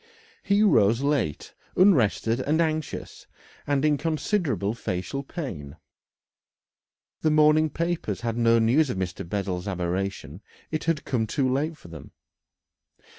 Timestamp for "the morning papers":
7.21-8.21